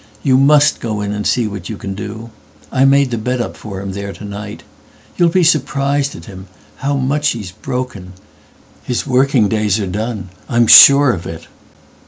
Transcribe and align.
You 0.23 0.35
must 0.39 0.79
go 0.79 0.99
in 1.01 1.11
and 1.11 1.27
see 1.27 1.45
what 1.47 1.69
you 1.69 1.77
can 1.77 1.93
do.I 1.93 2.85
made 2.85 3.11
the 3.11 3.19
bed 3.19 3.39
up 3.39 3.55
for 3.55 3.79
him 3.81 3.91
there 3.91 4.11
to 4.13 4.25
night. 4.25 4.63
You'll 5.15 5.29
be 5.29 5.43
surprised 5.43 6.15
at 6.15 6.25
him—how 6.25 6.95
much 6.95 7.27
he's 7.33 7.51
broken. 7.51 8.13
His 8.81 9.05
working 9.05 9.47
days 9.47 9.79
are 9.79 9.85
done; 9.85 10.29
I'm 10.49 10.65
sure 10.65 11.13
of 11.13 11.27
it." 11.27 11.45